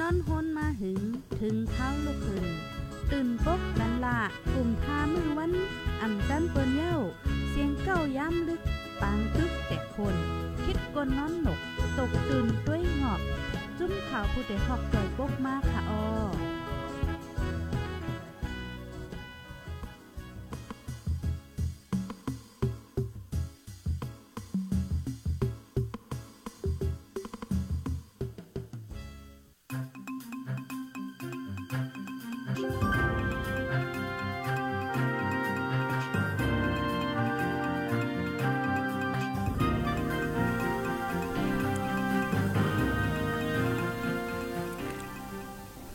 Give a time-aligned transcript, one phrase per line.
[0.00, 1.00] นอนฮนมาหึง
[1.40, 2.46] ถึงเท้าลูกขึ้น
[3.10, 4.18] ตื่นปกกันละ
[4.52, 5.52] กลุ่มทามือวัน
[6.00, 6.96] อ่ำจันเปิ้นเย้า
[7.48, 8.60] เสียงเก้าย้ำลึก
[9.00, 10.14] ปางตึกแต่คน
[10.64, 11.60] คิดกนนอนหนก
[11.98, 13.20] ตกตื่นด้วยหงอบ
[13.78, 16.49] จุ้มข่าวผู้เด็กหอกใจปกมากค่ะออ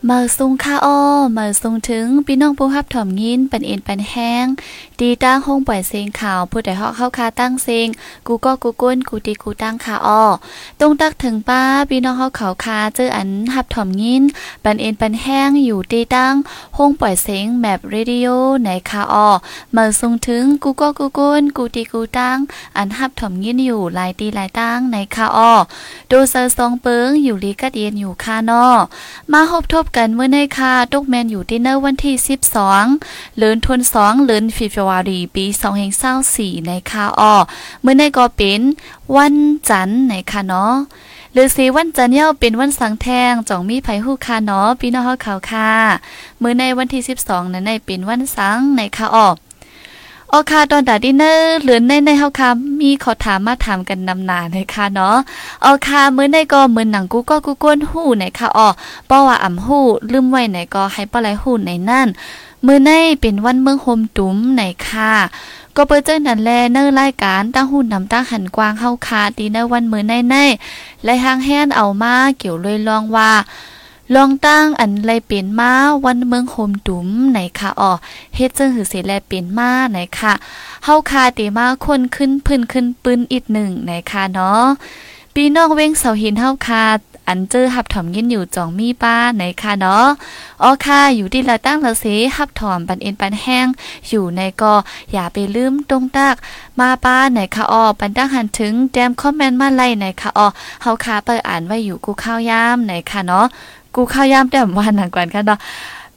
[0.09, 0.99] มาซุงค่าอ้อ
[1.37, 4.45] มาซุงถึงพี่น้องผู้ฮับถ่อมยินเปันเอ็นเปันแห้ง
[4.99, 7.87] ดีตั้งห้องปล่อยเสียงข่าวผู้ใดฮอกเข้าคาตั้งเสียง
[8.27, 10.23] กูก็กูก้นกูตีกูตั้งค่าอ้อ
[10.79, 14.23] ตรงตักถึงป้าพี่น้องเขาเขาคาเจออันฮับถ่อมยิน
[14.61, 16.33] เปันเอ็นเปันแห้งอยู่ดีตั้ง
[16.77, 18.27] ห้องปล่อยเสียงแมปเรดิโอ
[18.65, 19.29] ในค่าอ้อ
[19.75, 22.37] มาซุงถึงกูก็กูก้นกูตีกูตั้ง
[22.77, 25.53] อันฮับถ่อมยินอยู่หลายตีหลายตั้งในค่าอ้อ
[26.11, 28.65] ดูเซอร์ซองเปิงอยู่ลีกัดเย็นอยู่ค่านอ
[29.33, 32.15] มาพบทบกันเมื่อในคาตุกแมนอยู่ที่เนวันที่
[32.75, 35.45] 12เลือนทวน2เลือนฟีฟวารีปี
[36.05, 37.35] 2024ในคาออ
[37.81, 38.61] เมื่อในก็เป็น
[39.15, 39.35] วัน
[39.69, 40.73] จันทร์ในค่ะเนาะ
[41.33, 45.71] หรือสีวันจันทร์เย้าเป็นวันสังแทงจ่องมีไผฮู้คาเนาะพี่น้องเฮาขาค่ะ
[46.39, 49.35] เมื่อในวันที่ 12 นั้นในเป็นวันสังในคาออก
[50.37, 52.49] ออคาตอนดาดินเนอร์หรือในในเฮาคา
[52.81, 55.17] มีขอถามมาถามกันนำหนาในค่ะเนาะ
[55.65, 58.67] ออคามื้อในก็มื้อหนังกูก็กูก้นหู้ในค่ะอ้อ
[59.09, 62.07] ป้อว่าอ่ำหู้ลืมไว้ไหนก็ให้ป้อไหลหู้ในนั่น
[62.65, 65.13] มื้อในเป็นวันเมืองโฮมตุ้มในค่ะ
[65.75, 70.35] ก็เปิดเจอนั่นแลเนอร์รายการตั้งหุ่นนำตั้งหันกวางเฮาคาดีในวันมื้อในใน
[71.03, 73.31] และทางแฮนเอามาเกี่ยวเลยลองว่า
[74.13, 75.71] ลองตั้งอันไรเป็นมา
[76.05, 77.91] วันเมืองโฮมดุมไหนค่ะอ๋อ
[78.35, 80.33] เฮ็ดจึงหือเสแลเป็นมาไหนค่ะ
[80.83, 84.63] เฮาคาเตมาคนขึ้นพื้นขึ้นปืนอีกหนึ่งไหนค่ะเนาะ
[85.33, 86.83] ปีนอกเว้งเสาหินเฮาคา
[87.27, 90.05] อันเจอหับถอมยินอยู่จองมีป้าไหนค่ะเนาะ
[90.63, 92.05] อ๋อค่ะอยู่ที่ละตั้งละเส
[92.35, 93.67] หับถอมปันเอ็นปันแห้ง
[94.09, 94.73] อยู่ในก็
[95.11, 96.35] อย่าไปลืมตรงตัก
[96.79, 100.47] มาป้าไหนค่ะอ๋อปันตั้งหันถึงแดมคอมเมนต์มาไล่ไหนค่ะอ๋อ
[100.81, 103.45] เฮาคาเปิดอ่านไว้อยู่กูข้าวยามไหนค่ะเนาะ
[103.95, 105.59] กูข้าวยามแต่วันหนังกวนค่ะเนาะ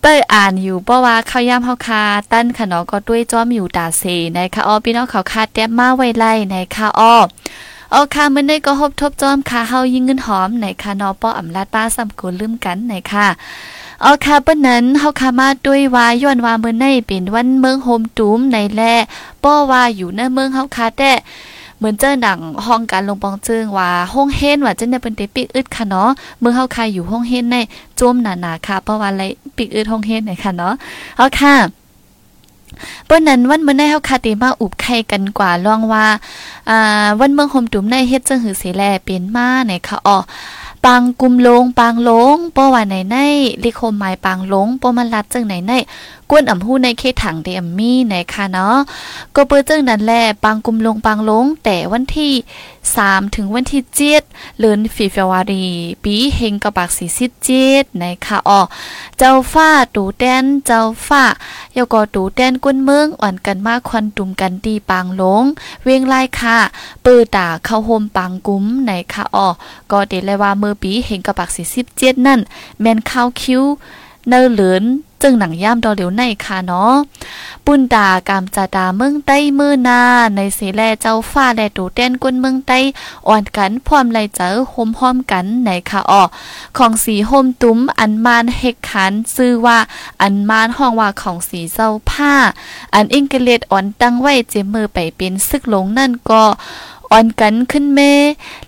[0.02, 2.02] เต้ยอ่านอยู่เพราะว่าข้าวยามเฮาคา
[2.32, 4.02] ตั้นค่ะเนาะก็ด้วยจ้อมอยู่ตาเซ
[4.34, 7.16] ในคะอ้อพี่น้องเขาคาแต้มมาไว้ไล่ในคะอ้อ
[7.90, 13.26] เอาค่ะมื้อนี้ก็ฮบทบจอมค่ะเฮายิงเงินหอมในค่ะนาะป้ออำลาดป้าซ้ำกูลืมกันในค่ะ
[14.02, 18.82] เอาค่ะเปิ้นนั้นเฮาคามาด้วยว่าย้อนว่ามื้อนี้เป็นวันเมืองโฮมตูมในแล
[19.44, 21.12] ป้อว่าอยู่ในเมืองเฮาคาแต่
[21.78, 26.08] เหมือนเจอหนังห้องการลงปองจึงว่าห้องเฮนว่าจะได้เป็นเตปิกอึดค่ะเนาะ
[26.40, 27.56] เมื่อเฮาใครอยู่ห้องเฮนใน
[28.00, 29.22] จมหนาๆค่ะเพราะว่าอะไร
[29.56, 30.74] ปิกอึดห้องเฮนไหนค่ะเนาะ
[31.16, 31.54] เอาค่ะ
[33.06, 36.06] เปิ้นนั้นวันเมื่อในเฮาคาติมาอุบไข่กันกว่าลองว่า
[36.70, 40.18] อ่าวันเมืองโฮมตุ่มในเฮ็ดจังหือเสแลเป็นมาไหนค่ะอ๋อ
[40.92, 43.16] ปังกุมลงปางลงป้อว่าไหนใน
[43.64, 45.72] ลิโคมหมายปางลงป้อมันลัดจึงไหนใน
[46.30, 48.76] กวนอ่ำหู้ในเคถังเดมมี่ไหนค่ะเนาะ
[49.34, 52.32] ก็เปิดจึงนั้นแหละปังกุมลงปางลงแต่วันที่
[52.96, 53.98] 3 ถึงวันที่7
[54.60, 55.66] เดือนฟีเฟวารี
[56.04, 56.90] ปีเฮงกระบาก
[57.44, 58.60] 47ในค่ะอ๋อ
[59.18, 61.24] เจ้าฟ้าตูแดนเจ้าฟ้า
[61.76, 65.44] ยก็ตูแดนก้นเมืองอ่อนกันมากควันตุ่มกันตีปางลง
[65.84, 66.58] เวียงไล่ค่ะ
[67.04, 69.48] ปิดตาเข้าโฮมปางกุ้มในค่ะอ๋อ
[69.90, 71.48] ก็เดเลยว่าเมื่อปีเฮงกระบาก
[71.88, 72.40] 47นั่น
[72.80, 73.62] แมนข้าวคิ้ว
[74.28, 74.84] เนอเหลือน
[75.22, 76.94] จึงหนังย่ามดอเหลียวในค่ะเนาะ
[77.64, 80.00] ปุ้นดากามจาดาเมืองใต้มือนา
[80.36, 82.78] ในเสแลเจ้าฟ้าและตูเต้นก้นเมืองใต้
[83.28, 86.22] อ่อนกันพร้อมไลเจอโฮมพร้อมกันในค่ะออ
[86.76, 89.78] ของสีโฮมตุ้มอันมานเฮกขันซื้อว่า
[90.22, 92.34] อันมานห้องว่าของสีเจ้าผ้า
[92.94, 96.44] อันอิงเกเลตอ่อนตั้งไว้เจมือไปเป็นซึกหลงนั่นก็
[97.12, 98.00] อ่อนกันขึ้นเม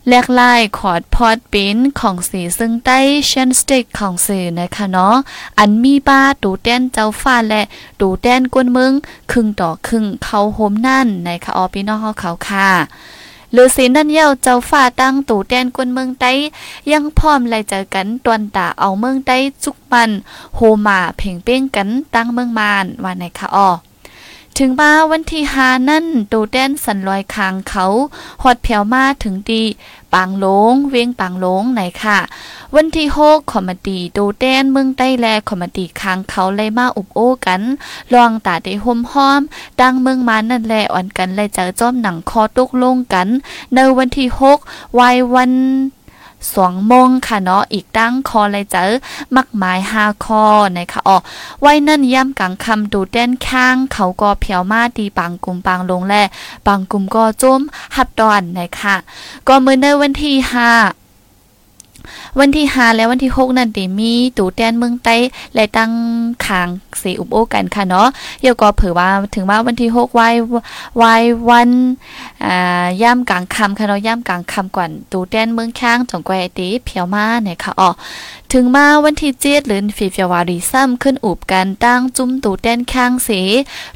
[0.09, 5.15] แลกลายขอดพอดเป็นของสีซึ่งใต้เชนสติกของสื่อนะคะเนาะ
[5.59, 7.63] อันมีบ้าตูแต้นเจ้าฟ้าและ
[8.01, 8.93] ตูแต้นกวนเมือง
[9.33, 12.69] ครึ่งต่อครึ่งเขาโฮมนั่นนะคะออพี่น้องเขาเขาค่ะ
[13.53, 16.33] หรือสีนั่นเย้าเจ้าฟ้าตั้งตูแต้นกวนเมืองใต้
[16.93, 20.11] ยังพร้อมไล่เจอกันตวนตาเอาเมืองใต้จุกมัน
[20.57, 23.71] โฮมาเพ่งเป้งกันตั้งเมืองมานว่าไหนคะออ
[24.63, 27.87] ถึงมาวันที่หานั่นตูแดนสันลอยคางเขา
[28.43, 29.63] หอดแผ่วมาถึงดี
[30.15, 32.19] ปางหลง เวียงปางหลงไหนค่ะ
[32.75, 37.63] วันที่หกคอมดีตูแดนเมืองใต้แลคอมดีคางเขาเลยมาอุบโอ้กัน
[38.15, 39.41] ลองตาได้ห่มห้อม
[39.81, 43.29] ดังเมืองมานั่นแลอ่อนกันเลยเจอจ้อมหนังคอตกลงกัน
[43.75, 44.59] ในวันที่หก
[44.99, 45.53] วัยวัน
[46.55, 48.91] สองมงค่ะเนาะอีกตั้งคอเลยเจอ
[49.37, 50.45] มักหมายห้าคอ
[50.77, 51.17] นะคะอ๋อ
[51.61, 56.15] ไว้นั่นย่ำกลางคำดูแด้นข้าง เขาก็เพียวมาดีปังกลุ่มปังลงแล
[56.67, 57.61] ปังกลุ่มก็จุ้ม
[57.97, 58.97] หับดอนนะคะ
[59.49, 60.71] ก็เมื่อในวันที่ห้า
[62.39, 65.17] วันที่5และวันที่6นั่นดิมีตู่แตนเมืองใต้
[65.55, 65.93] และตั้ง
[66.47, 66.69] ขาง
[67.03, 68.09] สีอุบโอกันค่ะเนาะ
[68.41, 70.35] เดี๋ยวก็เผยว่าถึงว่าวันที่6วาย
[71.03, 71.71] วายวัน
[72.45, 77.91] อ่าย่ำกลางค่ำค่ะเนาะย่ำกลางค่ำก่อนตู่แตนเมืองข้างจงกวยตีเพียวมาเนี่ยค่ะอ๋อ
[78.55, 83.31] ถึงมาวันที่เจ็ดหรือฟีฟีวารีซ้ำขึ้นอุบกันตั้งจุ้มตูแตนข้างเส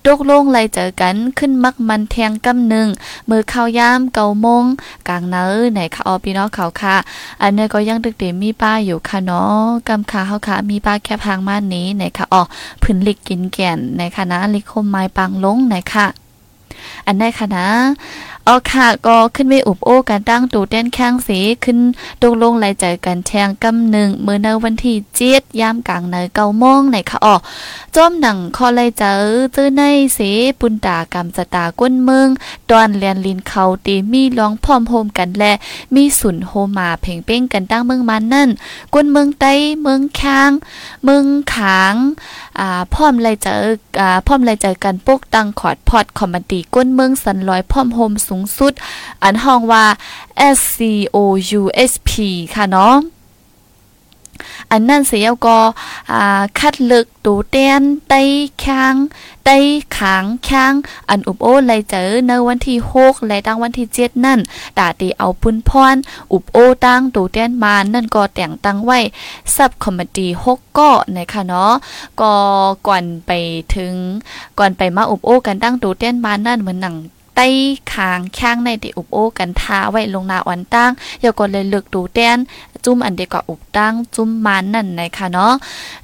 [0.05, 2.89] ดกโล่งไลเจอกันขึ้นมักมันแทงกำหนึ่ง
[3.29, 4.65] มือเข้าย่ามเกามง
[5.09, 6.97] กลางเนื้อไหนค่ะอ๋อพี่น้องเขาค่ะ
[7.43, 12.43] อันนี้ก็ยังดึกเดมีป้าอยู่ค่ะเนาะกำคาเฮาค่ะมีป้าแค่พางม่านนี้ไหนค่ะอ๋อ
[12.83, 16.07] พื้นลิกกินแก่นในค่ะนะลิคมไม้ปังลงไหนค่ะ
[17.07, 17.67] อันได้ค่ะนะ
[18.47, 21.79] เอาค่ะก็ขึ้นไม่อุบโอ้การตั้งตูเต้นแข้งสีขึ้น
[22.23, 27.35] ตกลงไหลใจกันแทงกำหนึ่งเมื่อในวันที่เจ็ดยามกลางในเกาโมงในค่ะอ๋อ
[27.95, 29.13] จอมหนังคอไหลเจอ
[29.53, 29.83] เจอใน
[30.17, 30.31] สี
[30.61, 32.29] ปุนตากำสตาก้นเมือง
[32.71, 35.53] ดอนเลียนลินเขาตีมีร้องพร้อมโฮมกันและ
[35.95, 38.49] มีสุนโฮมาเพ่งเป้งกันตั้งเมืองมันนั่น
[38.95, 39.53] ก้นเมืองใต้
[39.83, 40.51] เมืองค้าง
[41.05, 41.95] เมืองขาง
[42.59, 43.55] อ่าพร้อมไหลเจอ
[44.01, 48.73] อ่าพร้อมไหลเจอกันปกตั้งขอดพอดคอมมดีก้นเมืองสันลอยพร้อมโฮมสูสูงสุด
[49.23, 49.85] อันห้องว่า
[50.59, 52.09] SCOUSP
[52.55, 52.95] ค่ะเนาะ
[54.71, 55.59] อันนั่นเสียก็
[56.59, 58.21] คัดเลึกตูเตียนไต้
[58.65, 58.95] ค้าง
[59.45, 59.57] ไต้
[59.97, 60.75] ขางค้าง
[61.11, 64.41] อันอุบโอไลเจอในวันที่6และตั้งวันที่7นั่น
[64.79, 65.97] ตาตีเอาปุ้นพร
[66.33, 68.99] อุบโอตั้งตูเตียนมานั่นก็แต่งตั้งไว้
[69.55, 71.73] ซับคอมเมดี้6ก็นะคะเนาะ
[72.21, 72.33] ก็
[72.87, 73.31] ก่อนไป
[73.75, 73.95] ถึง
[74.59, 76.97] ก่อนไปมาอุบโอกันตั้งตูเตียนมานั่นเหมือนหนัง
[77.35, 77.47] ใต้
[77.93, 82.39] คางข้างในติอุบโอกันทาไว้ลงนาอ่อนตั้งอย่าก็เลยเลือกดูแตน
[82.85, 85.53] จุ่มอันเดียวก็อุบตั้งจุ่มมันนั่นนะคะเนาะ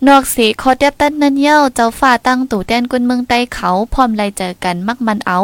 [0.06, 5.38] นอกสีคอเตียบตันนั่นเย้าเจ้าฟ้าตั้งตู่แตนกุนเมืองใต้เขาพร้อมไล่เจอกันมักมันเอา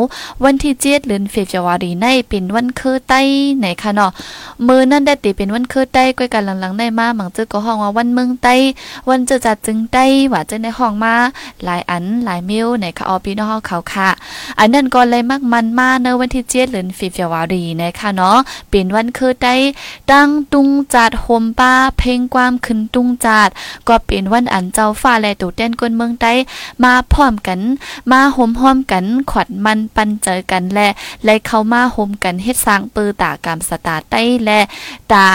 [0.44, 3.20] วันที่เจ็ดเดือนเฟบรวารีในเป็นวันคือใต้
[3.58, 4.10] ไหนคะเนาะ
[4.66, 8.54] มือนั่นได้ติเป็นวันคือใต้ก้อยกันหลังๆได้มาหมังจื้อก็ห้องว่าวันเมืองใต้
[9.08, 11.14] วันจะจัดจึงใต้ว่าจะในห้องมา
[11.64, 14.08] หลายอันหลายมิวไหนคะออพี่น้องเขาค่ะ
[14.58, 18.36] อันนั้นก็เลยมักมันมาในวันที่เจ็ดเดือนเฟบรวารีนะคะเนาะ
[18.70, 19.54] เป็นวันคือใต้
[20.10, 23.48] ตั้งตุงจัดโฮมป้า เพลงความขึ้นตุงจาด
[23.88, 26.32] ก็เป็นวันอันเจ้าฟ้าและตูเต้นกนเมืองใต้
[26.84, 27.60] มาพร้อมกัน
[28.10, 30.88] มาโฮมห้อมกันขวัดมันปันเจอกันและ
[31.24, 34.60] และเข้ามาโฮมกันเฮ็ดสร้างปือตากามสตาใต้และ
[35.12, 35.26] ตา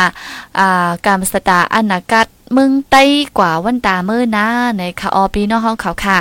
[0.59, 3.03] อ่ากามสตาอนากัดเมืองใต้
[3.37, 4.45] กว่าวันตาเมื่อนา
[4.77, 6.19] ในคาออปีน้องเขาเขาค่ะ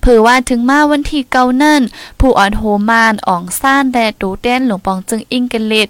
[0.00, 1.82] เผื่อว่าถึงมาวันที่เกานั่น
[2.20, 5.88] ผู้อ่อนโฮมานอ่องซ่านและตูเต้นหลวงปองจึงอิงเกเลต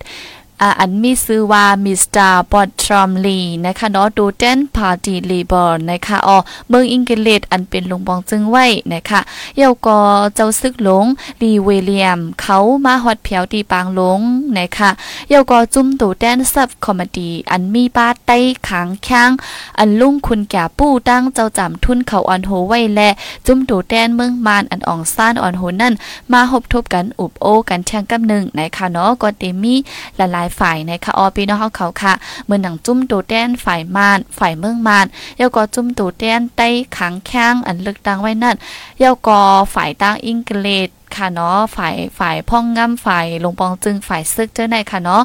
[0.81, 6.37] อันมีซื้อว่ามิสเตอร์บอทรัมลีนะคะเนาะดูเจนพาร์ตี้ลีบอร์นะคะอ๋อ
[6.69, 9.21] เมืองอังกฤษอันเป็นลงบองจึงไว้นะคะ
[9.59, 9.99] เยาก็
[10.35, 11.05] เจ้าซึกหลง
[11.43, 14.21] ลีเวเลียม เขามาฮอดเพียวตีปางหลง
[14.59, 14.91] นะคะ
[15.29, 18.39] เยาก็จุ่มตูแดนซับคอมเมดี้อันมีป้าไต้
[18.69, 19.31] ขางแข้ง
[19.79, 23.09] อันลุงคุณแก่ปู้ตั้งเจ้าจำทุนเขาอ่อนโหไว้และ
[23.47, 25.95] จุ่มตูแดนเมืองมานอันอ่องซ่านอ่อนโหนั่น
[26.33, 29.75] มาหบทบกันอุบโอกันแทงกับหนึ่งนะคะเนาะก็เตมี
[30.17, 32.13] หลายายฝ่ายนะคะออพี่น้องเขาค่ะ
[32.47, 38.57] เมื่อหนังจุ้มตูแต้นฝ่ายมานฝ่ายเมืองมานเยาก็จุ้มตูแต้นใต้ขังแข้งอันลึกตังไว้นั่น
[38.99, 39.41] เยาก็
[39.75, 45.23] ฝ่ายตั้งอังกฤษค่ะเนาะฝ่ายฝ่ายพ่องงำฝ่ายลงปองจึงฝ่ายซึกเจ้าในค่ะเนาะ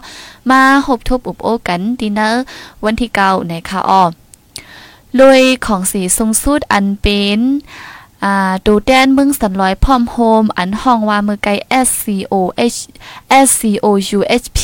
[0.50, 2.44] มาหบทบอุบโอกันดินเนอร์
[2.86, 4.04] วันที่เก้าในค่ะออ
[5.18, 7.40] โดยของสีทรงสุดอันเป็น
[8.24, 11.50] อ่าดูแดนเมืองสันลอยพร้อมโฮม อันห้องว่ามือไก
[11.88, 12.80] SCOH
[13.50, 14.60] SCOUHP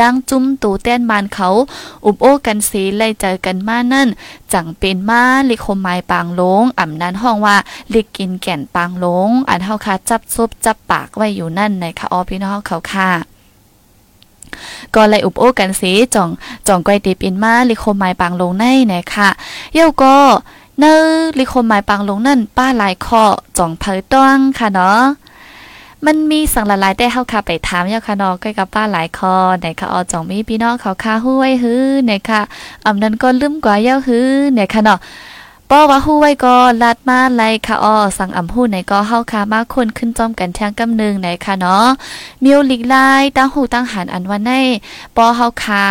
[0.00, 1.48] ดังจุ้มตูแดนมานเขา
[2.04, 4.08] อุบโอกันสีไล่เจอกันมานั่น
[4.52, 7.56] จังเป็นมาลิคมไม้ปางลงอ่ำนั้นห้องว่า
[7.92, 13.10] ลิกกินแก่นปางลง อันเฮาคาจับซุบจับปากไว้อยู่นั่นในค่ะออพี่น้องเขาค่ะ
[14.94, 16.28] ก็เลยอุบโอกันสีจ่อง
[16.66, 19.28] จ่องไกวตีปินมาลิคมไม้ปางลงในนะคะ
[19.74, 20.16] เย้าก็
[20.80, 20.94] เนอ
[21.38, 23.24] ลิคมหมายปังลงนั่นป้าหลายข้อ
[23.58, 25.00] จ่องเผยต้องค่ะเนาะ
[26.06, 32.40] มันมีสังละลายได้เฮาค่ะไปถามยาค่ะเนาะใกล้กับป้าหลายคอไหนค่ะออจ่องมีพี่น้องเขาค่าห้วยฮื้อไหนค่ะ
[32.86, 34.98] อำนั้นก็ลืมกว่าเย้าฮื้อไหนค่ะเนาะ
[35.72, 41.86] ป้อว่าฮู้ไว้ก็ลัดมาไลค่ะอ้อสั่งอำฮู้ไหนก็เฮาค่ะมาคนขึ้นจอมกันแทงกำนึงไหนค่ะเนาะ
[42.44, 44.50] มิวลิกไล่ตั้งหูตั้งหันอันวันใน
[45.16, 45.86] ป้อเฮาค่ะ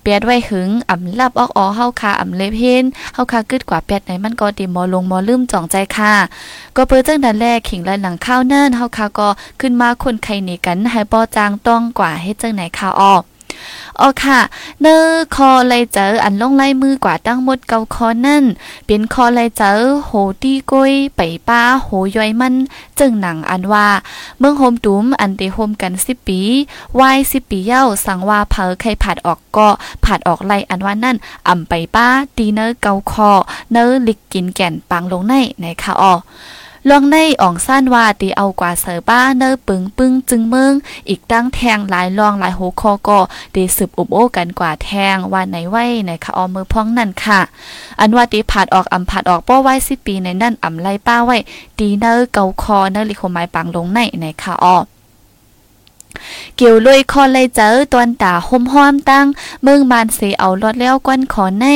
[0.00, 2.84] เปียดไว้หึงอำลับออกออเฮาค่ะอำเล็บเห็น
[3.14, 6.12] เฮาค่ะกึดกว่าเปียดไหนมันก็ติมอลงมอลืมจ่องใจค่ะ
[6.76, 9.28] ก็เปิ้จังดันแรกขิงและหลังข้าวเนิ่นเฮาค่ะก็
[9.60, 13.14] ขึ้นมาคนไข่นี่กันให้ป้อจางต้องกว่าเฮ็ดจังไหนค่ะอ้อ
[14.00, 14.40] อ๋อค่ะ
[14.80, 14.96] เนอ
[15.34, 18.44] คอไลเจออันลงไล่มือกว่าตั้งหมดเกาคอนั่น
[18.86, 19.72] เป็นคอไลเจอ
[20.04, 20.10] โห
[20.42, 22.54] ตีก้อยไปป้าโหย่อยมัน
[22.98, 23.86] จึงหนังอันว่า
[24.38, 26.40] เมืองโฮมตุ้มอันเตโฮมกันสิปี
[27.00, 29.68] วายสิปีเย้าสังว่าเพอใครผัดออกก็
[30.04, 31.16] ผัดออกไล่อันว่านั่น
[31.48, 32.06] อ่ำไปป้า
[32.36, 33.30] ตีเนอเกาคอ
[33.72, 36.14] เนอลิกกินแก่นปังลงในในค่ะอ๋อ
[36.90, 40.72] ลองในอ่องซ่านว่าตีเอากว่าเสือบ้าเนอปึงปึงจึงเมือง
[41.08, 43.18] อีกตั้งแทงหลายลองหลายโหคอก็
[43.54, 47.40] ตีสืบอุบโอกันกว่าแทงว่าไหนไหว้ในคะออมมือพ้องนั่นค่ะ
[48.00, 51.36] อันว่าตีผาดออกอำผาดออกป้อไว้สิปีในนั่นอำไล่ป้าไว้
[51.78, 54.78] ตีเนอเกาคอเนอลิโคไม้ปังลงในในคะออ
[56.56, 59.26] เกี่ยวลุยคอเลยเจอตอนตาห่มห้อมตั้ง
[59.62, 61.66] เมืองมานเสเอาลอดแล้วก้นขอใน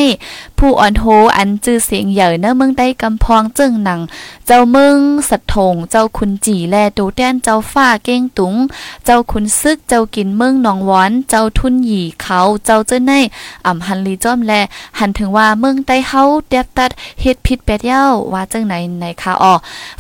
[0.59, 1.05] ผู้อ่อนโห
[1.37, 4.00] อันจื้อเสียงใหญ่เนเมืองได้กำพองจึงหนัง
[4.47, 4.97] เจ้าเมือง
[5.29, 8.55] สัตถงเจ้าคุณจีแลตูแตนเจ้าฟ้าเก้งตุง
[9.05, 13.12] เจ้าคุณซึกเจ้ากินเมืองหนองวอน เจ้าทุนหยีเขาเจ้าเจ้าใน
[13.67, 14.53] อ่ำหันลีจ้อมแล
[14.99, 19.55] หันถึงว่าเมืองใต้เฮาเด็บตัดเฮ็ดผิดแปดเย้าว่าจังไหนในคะออ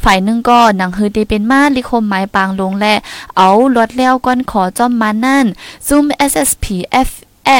[0.04, 2.86] ฝ่ายหนึ่งก็หนังฮือดีเป็นมาลิคมหมายปางลงแล
[3.36, 5.46] เอาลดแล้วก้อนขอจอมมานั่น
[5.86, 6.66] Zoom SSP
[7.08, 7.10] F
[7.48, 7.50] เ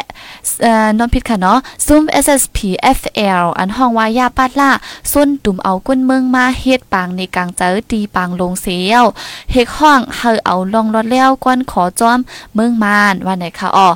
[0.65, 2.59] อ่อนอนผิดค่ะเนาะ Zoom SSP
[2.99, 4.71] FL อันห้องว่ายาปัดล่า
[5.13, 9.05] ส้นตุ่มเอาก้นเมืองมาเฮ็ดปางในกลางเจอตีปางลงเสียว
[9.53, 12.19] เฮกห้องเฮาเอาลองรถแล้วก้นขอจอม
[12.55, 13.89] เมืองมานว่าไหนคะอ๋อ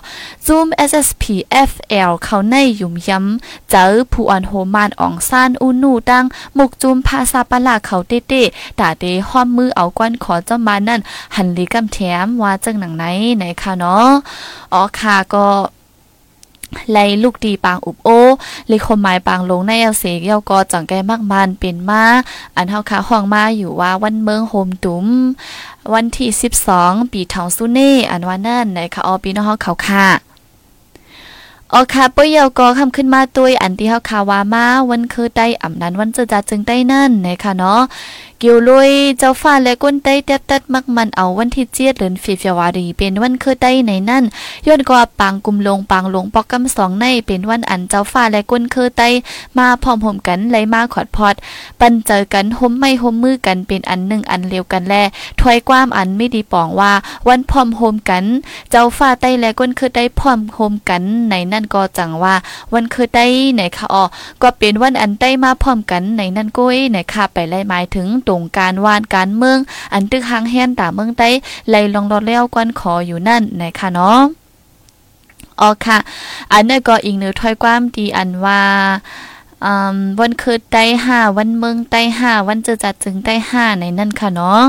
[0.47, 1.25] Zoom SSP
[1.69, 8.43] FL เขาในยุ่มย้ำเจอผู้อันโหมานอ่องซ่านอุนูดังหมุกจุมภาษาปะลาเขาเต้เต้
[8.79, 11.01] ตาเตห้อมมือเอาก้นขอจอมมานั่น
[11.35, 13.05] หันลีกำแถมว่าจังหนังไหน
[13.37, 14.09] ไหนคะเนาะ
[14.73, 15.47] อ๋อค่ะก็
[16.93, 18.09] ไลลูกดีปางอุบโอ
[18.71, 22.05] ลิคมหมายปางลงในเอลเสเกี่ยวก็จังแกมากมันเป็นมา
[22.57, 25.07] อันเฮาคาห้องมาอยู่ว่าวันเมืองโฮมตุ้ม
[25.95, 26.29] วันที่
[26.71, 30.07] 12 ปีทองสุเน่อันว่านั่นในค่ะออปีน้องเขาค่ะ
[31.75, 37.81] ออค่ะปุ้ยเยาก็คำขึ้นมาตัวอันที่เฮาคาวามาวันคือได้อ่ำนั้นวันจะจัดจึงได้นั่นนะคะเนาะ
[38.45, 44.25] เกี่ยวลุยเจ้าฟ้าและก้นไต้เต็ดตัดมักมันเอาวันที่เจียดเดือนฟีฟวารีเป็นวันคือไต้ในนั่น
[44.67, 49.09] ย้อนก็ปางกุมลงปางลงปอกกำสองในเป็นวันอันเจ้าฟ้าและก้นคือไต้
[49.59, 51.35] มาพร้อมห่มกันไหลมาขอดพอด
[51.81, 54.95] ปันเจอกันห่มไม่ห่มมือกันเป็นอันหนึ่งอันเร็วกันแล
[55.41, 56.93] ถอยความอันไม่ดีปองว่า
[57.29, 58.25] วันพร้อมห่มกัน
[58.71, 62.35] เจ้าฟ้าไต้และก้นคือไต้พร้อมห่มกันในนั่นก็จังว่า
[62.73, 64.05] วันคือไต้ไหนคะอ๋อ
[64.43, 69.59] ก็เป็นวันอันไต้มาพร้อมกันในนั่นก้อยไหนค่ะไปไล่หมายถึงตรงการวานการเมือง
[69.93, 71.29] อันตึกหางแฮนตาเมืองใต้
[71.69, 74.21] ไล่ลองรอดแล้วกวนขออยู่นั่นนะคะเนาะ
[75.61, 75.99] อ๋อค่ะ
[76.53, 78.61] อันนี้ก็อีกหนึ่งถ้อยความดีอันว่า
[80.19, 84.62] วันคือใต้ห้าวันเมืองใต้ห้าวันเจอจัดจึงใต้ห้าในนั่นค่ะเนาะ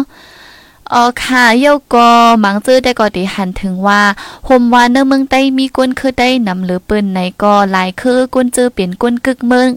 [0.92, 2.10] อ๋อค่ะเยาก็
[2.44, 4.02] มังจื้อได้ก็ด้หันถึงว่า
[4.46, 9.68] โฮมว่าเนเมืองใต้มีก้นคือได้นำหรือปืนในก็หลายคือก้นจื้อเป็นก้นกึกเมือง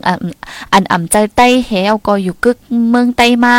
[0.73, 2.59] อันอ่ำใจใต้แหวก็อยู่กึก
[2.91, 3.55] เมืองใต้มา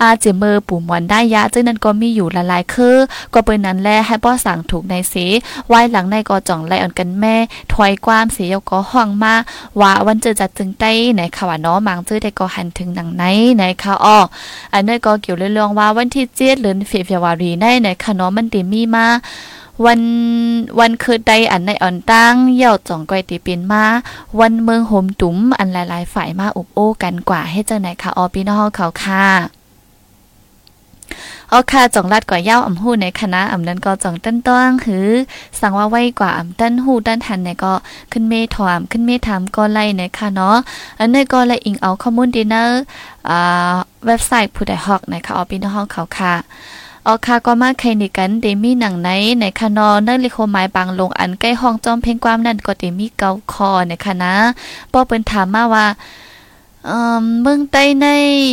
[0.00, 2.96] อาเจเมอปู่หมอนได้ยะจึงนั้นก็มีอยู่หลายๆคือ
[3.32, 5.14] ก็เปิ้นนั้นแลให้ป้อสั่งถูกในเส
[5.68, 7.34] ไว้หลังในก็จ่องไล่อ่อนกันแม่
[7.72, 9.34] ถอยความเสียก็ห้องมา
[9.80, 13.22] ว่าวันเจอจัดจึงใต้ไหนค่ะว่าเนาะมังจื้อได้ก็หันถึงหนังไหน
[13.56, 14.18] ไหนค่ะอ้อ
[14.72, 19.06] อันนี้ก็เกี่ยวเรื่องว่าวันที่7หรือเฟฟวารีในในขนมมันติมีมา
[19.86, 20.00] วัน
[20.78, 23.84] วันคือใดอันในอ่อนตั้งเย่าจ่องก้อยตีปินมา
[24.40, 29.63] วันเมืองโฮมตุ้มอันหลายๆ ฝ่ายมาอุบโอ้กันกว่าให้เจ้าไหนค่ะออพี่น้องเขาค่ะ
[31.50, 35.08] เอาค่ะจองลัดกว่าเย้าอ่ำหู้ในคณะอ่ำนั้นก็จองตั้นต้องหือ
[35.60, 37.72] สั่งว่าไว้กว่าอ่ำตั้นหู้ตั้นทันเนี่ยก็
[38.12, 40.56] ขึ้นเมถอมขึ้นเมถามก็ไล่ในค่ะเนาะ
[40.98, 42.80] อันนี้ก็เลยอิงเอาข้อมูลดีเนอร์
[43.28, 43.74] อ่า
[44.06, 46.34] เว็บไซต์ผู้ใดฮอกนะคะออพี่น้องเขาค่ะ
[47.06, 49.08] ออคาก็มาใครนิกันเดมีหนังไหน
[49.40, 54.32] ในคานอเนลิโคหมายบางลงอันใกล้ห้องจอมเพลงความนั่นก็เดมีเกาคอในคณะ
[54.92, 55.86] ป้อเปิ้นถามมาว่า
[56.86, 58.06] เอ่อเมืองใต้ใน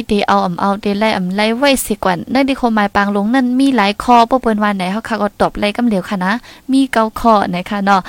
[0.09, 6.33] ที่เอาอ่ำเอาเดไลอำไลไว้สิกว่าในดิโคหมายปางลงนั่นมีหลายคอป้อเปิ้นว่าไหนเฮาค่ะก็ตอบไลกำเหลียวค่ะนะ
[6.71, 8.01] มีเกาคอนะคะเนาะ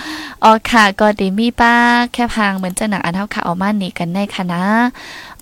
[0.45, 1.75] อ๋อค่ะก็เดมีป้า
[2.12, 4.62] แค่พางเหมือนจังหนังอันเฮาค่ะเอามานี่กันในค่ะนะ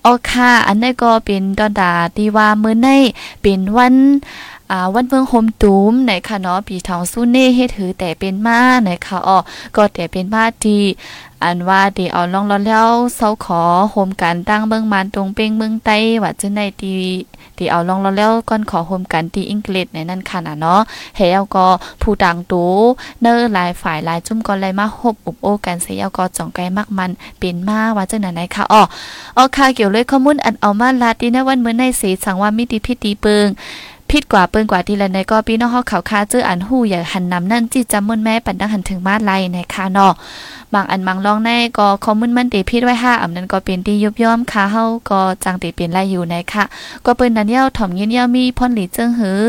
[0.05, 2.89] อ๋อค่ะอันนี้ก็เป็นดอนดาที่ว่ามื้อใน
[3.41, 3.95] เป็นวัน
[4.95, 9.39] วันเมืองโฮมตูมในค่ะเนาะปีทองสู้เน่เฮ็ดถือแต่เป็นมาในค่ะอ๋อ
[9.77, 10.83] ก็แต่เป็นมาที่
[11.45, 16.95] อันว่าดีเอาลองรอแล้วเซาขอโฮมกันตั้งเมืองมันตรงเป้งเมืองใต้ว่าจังได๋ตี
[17.57, 20.81] ที่เอาลองรอแล้วก่อนขอโฮมกันที่อังกฤษในนั้นค่ะนะเนาะ
[21.17, 21.67] เฮาก็
[22.03, 22.65] ผู้ต่างตู
[23.23, 28.83] เนอหลายฝ่ายหลายจุ่มก็เลยมาฮบอุบโอกันเสียก็จ่องไกลมักมันเป็นมาว่าจังไหนค่ะอ๋อ
[29.37, 33.47] อ๋อค่ะเกี่ยวเลยข้อมูลอันเอามาลาดีนะวันเมื่อในเสีสังว่ามีดีพิธีเปิง
[34.11, 40.13] ผิดกว่าเปิ้นกว่าที่ละในก็พี่น้องเฮาเขาคาเจออันหู้อย่าหันนำนั่นจิจำมุ่นแม่ปันดังหันถึงมาไล่นคะเนาะ
[40.75, 46.65] บางอันบางลองในก็คอมมุ่นมันเตพิดไว้5อำนั้นก็เป็นที่ยุบย่อมค่ะเฮาก็จังเตเป็นไลอยู่ในคะ
[47.05, 49.41] ก็เปิ้นนั้นเย้าถ่อมยินเย้ามีพ่นหลีเจิงหือ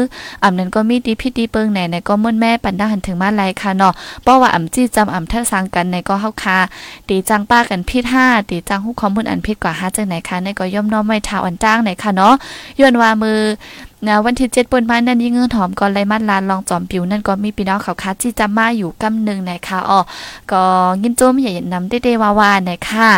[0.43, 6.57] อำนั้นก็มีดีพิดดีเปิงไหนในก็มุ่นแม่ปันดังหันถึงมาไลค่ะเนาะเพราะว่าอำจี้จำอำท่าสางกันในก็เฮาคา
[7.09, 12.33] ตีจังป้ากันพิด5ตีจังฮู้คอมมุ่นอันพิดกว่า5จังไหนค่ะในก็ย่อมน้อมไม่ท้าอันจ้างไหนค่ะเนาะ
[12.79, 13.39] ย้อนว่ามือ
[14.07, 19.99] นะวันที่เจ็ดปนมานั่นยิ่งเงินหอมก่อนไรมัดลานลองจอมผิวนั่นก็มีพี่น้องเขาคัดที่จามาอยู่กำหนึ่งนะคะอ๋อ
[20.51, 20.63] ก็
[21.03, 23.09] ยินโจมอย่านํเด้ๆวาๆนะคะ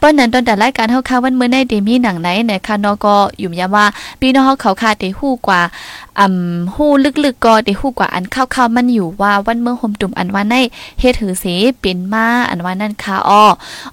[0.00, 3.84] ป้อนนั้นตอนแต่รายการเฮาค่ะวันเมื้อในได้มีหนังไหนนะคะนาะก็อยู่ยาว่า
[4.20, 5.60] พี่น้องเฮาเขาค่ะได้ฮู้กว่า
[6.20, 6.90] อ่ำฮู้
[7.24, 10.54] ลึกๆก็ได้ฮู้กว่าอันคร่าวๆมันอยู่ว่าวันเมื่อห่มตุ่มอันว่าใน
[11.00, 11.44] เฮ็ดหือเส
[11.80, 13.44] เป็นมาอันว่านั่นค่ะอ้อ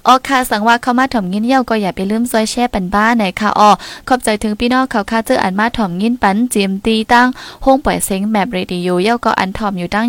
[0.06, 3.70] อ้อค่ะสังว่าเข้ามาถ่อมยินเย้าก็อย่าไปลืมซอยแชร์ปันบ้านไหนค่ะอ้อ
[4.08, 7.26] ขอบใจถึงพี่น้องเขาค่ะเจออันมาถ่อมยินปันจิมตีตั้ง
[7.64, 10.06] ห้องปล่อยเสียงแมปเรดิโอเย้าก็อันถ่อมอยู่ตั้ง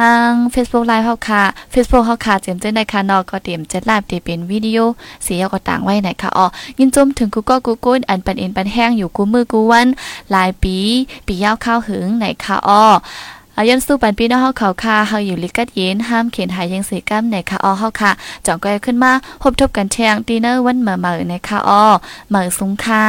[0.00, 1.42] อ่าง Facebook Live เฮาค่ะ
[1.72, 4.78] Facebook เฮาค่ะจิมเจ้ในค่ะนาะก็เตรียมเจ็ดไลฟ์เป็นวิดีโอ
[5.24, 6.46] เสียก็ต่างไว้ไหนค่ะอ้อ
[6.78, 9.88] ยินจมถึงกูก็กูกุ้นอันปันเอ็นปันแห้งอยู่กูมือกูวัน
[10.30, 10.76] หลายปี
[11.26, 12.84] ปียาวข้าวหึงไหนค่ะอ้อ
[13.58, 18.12] อายันสู้ปันปีน้องเฮาเขาค่ะเฮาอยู่ลิกัดเย็นห้ามเขียนหายยังสีกัมในค่ะอ้อเฮาค่ะ
[18.46, 21.84] จ่องก็ขึ้นมาพบทบกันแทงดีเนอร์วันเหม่อเหม่อในค่ะอ้อ
[22.28, 23.06] เหม่อสุงค่ะ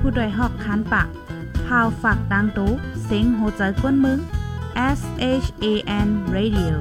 [0.00, 1.08] ผู้ดยหอกคานปาก
[1.66, 2.72] พาวฝากดังตู้
[3.04, 4.18] เซ็งโหใจกวนมึง
[4.98, 5.00] S
[5.44, 5.66] H A
[6.06, 6.74] N Radio